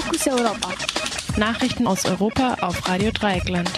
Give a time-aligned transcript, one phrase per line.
[0.00, 0.68] Fokus Europa.
[1.38, 3.68] Nachrichten aus Europa auf Radio Dreieckland.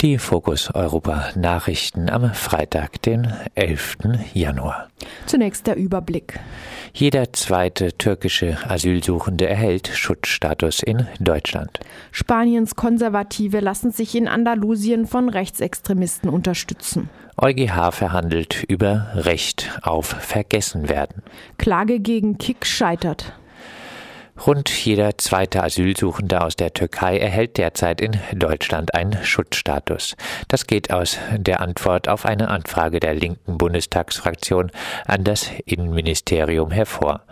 [0.00, 3.96] Die Fokus Europa Nachrichten am Freitag, den 11.
[4.32, 4.90] Januar.
[5.26, 6.38] Zunächst der Überblick.
[6.94, 11.80] Jeder zweite türkische Asylsuchende erhält Schutzstatus in Deutschland.
[12.12, 17.10] Spaniens Konservative lassen sich in Andalusien von Rechtsextremisten unterstützen.
[17.38, 21.24] EuGH verhandelt über Recht auf Vergessenwerden.
[21.58, 23.34] Klage gegen Kick scheitert.
[24.44, 30.14] Rund jeder zweite Asylsuchende aus der Türkei erhält derzeit in Deutschland einen Schutzstatus.
[30.48, 34.70] Das geht aus der Antwort auf eine Anfrage der linken Bundestagsfraktion
[35.06, 37.22] an das Innenministerium hervor.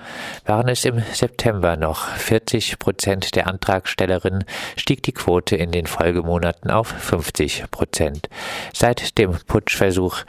[0.46, 4.44] Waren es im September noch 40 Prozent der Antragstellerinnen,
[4.76, 8.28] stieg die Quote in den Folgemonaten auf 50 Prozent.
[8.72, 10.24] Seit dem Putschversuch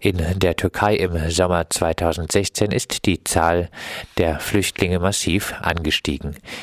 [0.00, 3.68] in der Türkei im Sommer 2016 ist die Zahl
[4.16, 5.99] der Flüchtlinge massiv angestiegen.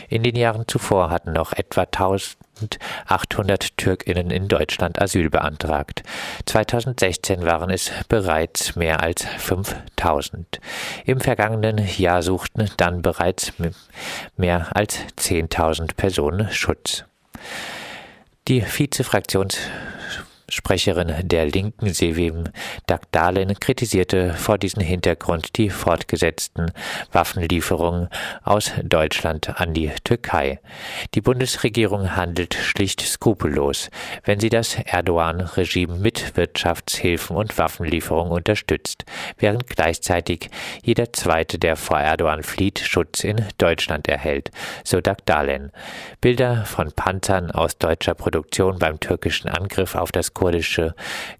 [0.09, 6.03] In den Jahren zuvor hatten noch etwa 1800 Türkinnen in Deutschland Asyl beantragt.
[6.45, 10.59] 2016 waren es bereits mehr als 5000.
[11.05, 13.53] Im vergangenen Jahr suchten dann bereits
[14.35, 17.05] mehr als 10.000 Personen Schutz.
[18.47, 19.59] Die Vizefraktions
[20.49, 22.45] Sprecherin der Linken Sevim
[22.85, 26.71] Dagdalen kritisierte vor diesem Hintergrund die fortgesetzten
[27.11, 28.07] Waffenlieferungen
[28.43, 30.61] aus Deutschland an die Türkei.
[31.15, 33.89] Die Bundesregierung handelt schlicht skrupellos,
[34.23, 39.03] wenn sie das Erdogan-Regime mit Wirtschaftshilfen und Waffenlieferungen unterstützt,
[39.37, 40.49] während gleichzeitig
[40.81, 44.51] jeder Zweite, der vor Erdogan flieht, Schutz in Deutschland erhält,
[44.85, 45.73] so Dagdalen.
[46.21, 50.93] Bilder von Panzern aus deutscher Produktion beim türkischen Angriff auf das kurdische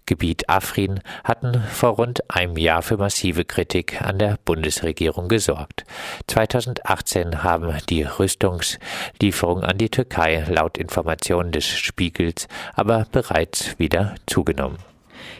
[0.06, 5.84] Gebiet Afrin hatten vor rund einem Jahr für massive Kritik an der Bundesregierung gesorgt.
[6.26, 14.78] 2018 haben die Rüstungslieferungen an die Türkei laut Informationen des Spiegels aber bereits wieder zugenommen.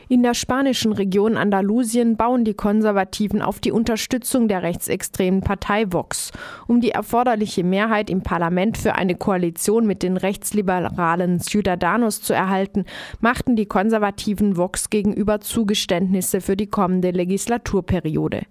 [0.08, 6.32] In der spanischen Region Andalusien bauen die Konservativen auf die Unterstützung der rechtsextremen Partei Vox.
[6.66, 12.84] Um die erforderliche Mehrheit im Parlament für eine Koalition mit den rechtsliberalen Ciudadanos zu erhalten,
[13.20, 18.42] machten die Konservativen Vox gegenüber Zugeständnisse für die kommende Legislaturperiode.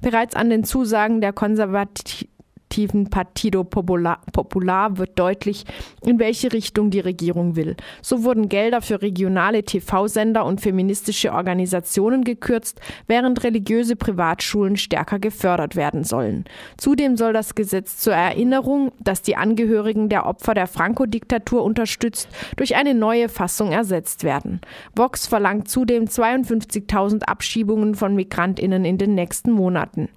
[0.00, 2.35] Bereits an den Zusagen der Konservativen
[2.76, 5.64] konservativen Partido Popular, Popular wird deutlich,
[6.04, 7.76] in welche Richtung die Regierung will.
[8.02, 15.74] So wurden Gelder für regionale TV-Sender und feministische Organisationen gekürzt, während religiöse Privatschulen stärker gefördert
[15.74, 16.44] werden sollen.
[16.76, 22.76] Zudem soll das Gesetz zur Erinnerung, das die Angehörigen der Opfer der Franco-Diktatur unterstützt, durch
[22.76, 24.60] eine neue Fassung ersetzt werden.
[24.94, 30.08] Vox verlangt zudem 52.000 Abschiebungen von Migrantinnen in den nächsten Monaten.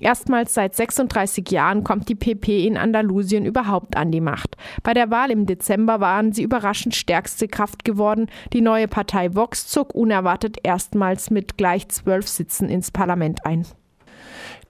[0.00, 4.56] Erstmals seit 36 Jahren kommt die PP in Andalusien überhaupt an die Macht.
[4.82, 8.26] Bei der Wahl im Dezember waren sie überraschend stärkste Kraft geworden.
[8.52, 13.64] Die neue Partei Vox zog unerwartet erstmals mit gleich zwölf Sitzen ins Parlament ein.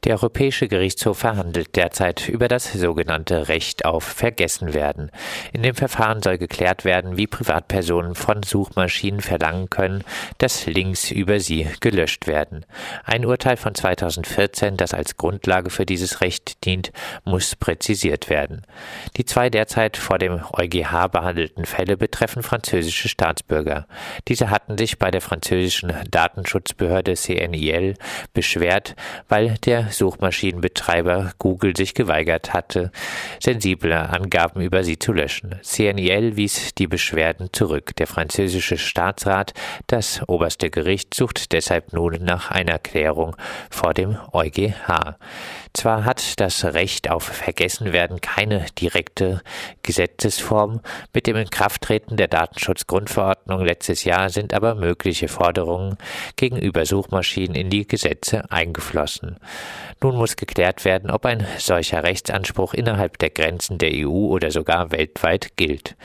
[0.03, 5.11] Der Europäische Gerichtshof verhandelt derzeit über das sogenannte Recht auf Vergessenwerden.
[5.53, 10.05] In dem Verfahren soll geklärt werden, wie Privatpersonen von Suchmaschinen verlangen können,
[10.39, 12.67] dass Links über sie gelöscht werden.
[13.05, 16.93] Ein Urteil von 2014, das als Grundlage für dieses Recht dient,
[17.25, 18.63] muss präzisiert werden.
[19.17, 23.87] Die zwei derzeit vor dem EuGH behandelten Fälle betreffen französische Staatsbürger.
[24.29, 27.95] Diese hatten sich bei der französischen Datenschutzbehörde CNIL
[28.35, 28.97] beschwert,
[29.29, 32.91] weil der Suchmaschinenbetreiber Google sich geweigert hatte,
[33.41, 35.59] sensible Angaben über sie zu löschen.
[35.63, 37.97] CNIL wies die Beschwerden zurück.
[37.97, 39.55] Der französische Staatsrat,
[39.87, 43.37] das oberste Gericht, sucht deshalb nun nach einer Klärung
[43.71, 45.17] vor dem EuGH.
[45.73, 49.43] Zwar hat das Recht auf Vergessenwerden keine direkte
[49.83, 50.81] Gesetzesform,
[51.13, 55.97] mit dem Inkrafttreten der Datenschutzgrundverordnung letztes Jahr sind aber mögliche Forderungen
[56.37, 59.39] gegenüber Suchmaschinen in die Gesetze eingeflossen.
[60.03, 64.91] Nun muss geklärt werden, ob ein solcher Rechtsanspruch innerhalb der Grenzen der EU oder sogar
[64.91, 65.97] weltweit gilt.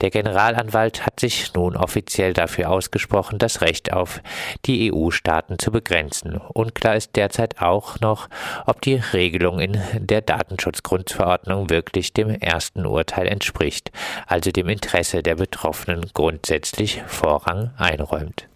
[0.00, 4.20] Der Generalanwalt hat sich nun offiziell dafür ausgesprochen, das Recht auf
[4.66, 6.40] die EU-Staaten zu begrenzen.
[6.52, 8.28] Unklar ist derzeit auch noch,
[8.66, 13.92] ob die Regelung in der Datenschutzgrundverordnung wirklich dem ersten Urteil entspricht,
[14.26, 18.48] also dem Interesse der Betroffenen grundsätzlich Vorrang einräumt.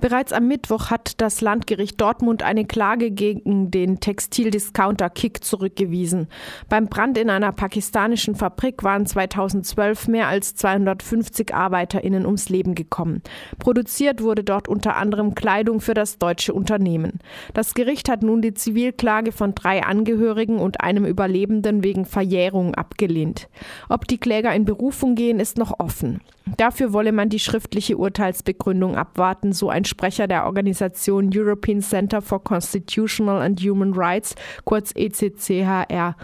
[0.00, 6.28] Bereits am Mittwoch hat das Landgericht Dortmund eine Klage gegen den Textildiscounter Kick zurückgewiesen.
[6.68, 13.22] Beim Brand in einer pakistanischen Fabrik waren 2012 mehr als 250 ArbeiterInnen ums Leben gekommen.
[13.58, 17.20] Produziert wurde dort unter anderem Kleidung für das deutsche Unternehmen.
[17.52, 23.48] Das Gericht hat nun die Zivilklage von drei Angehörigen und einem Überlebenden wegen Verjährung abgelehnt.
[23.88, 26.20] Ob die Kläger in Berufung gehen, ist noch offen.
[26.58, 32.42] Dafür wolle man die schriftliche Urteilsbegründung abwarten, so ein Sprecher der Organisation European Center for
[32.42, 34.34] Constitutional and Human Rights,
[34.64, 36.16] kurz ECCHR.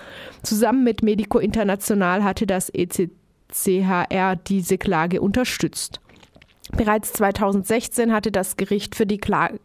[0.43, 6.00] Zusammen mit Medico International hatte das ECCHR diese Klage unterstützt.
[6.77, 9.59] Bereits 2016 hatte das Gericht für die Klage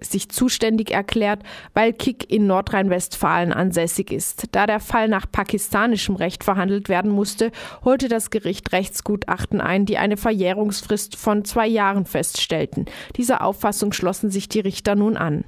[0.00, 1.42] sich zuständig erklärt,
[1.74, 4.46] weil Kick in Nordrhein-Westfalen ansässig ist.
[4.52, 7.50] Da der Fall nach pakistanischem Recht verhandelt werden musste,
[7.84, 12.86] holte das Gericht Rechtsgutachten ein, die eine Verjährungsfrist von zwei Jahren feststellten.
[13.16, 15.44] Dieser Auffassung schlossen sich die Richter nun an.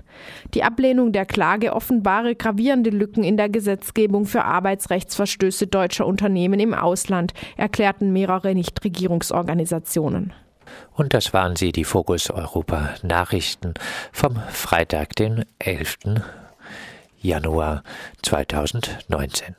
[0.55, 6.75] Die Ablehnung der Klage offenbare gravierende Lücken in der Gesetzgebung für Arbeitsrechtsverstöße deutscher Unternehmen im
[6.75, 10.32] Ausland, erklärten mehrere Nichtregierungsorganisationen.
[10.95, 13.75] Und das waren sie, die Fokus Europa Nachrichten
[14.12, 15.97] vom Freitag, den 11.
[17.21, 17.83] Januar
[18.23, 19.57] 2019.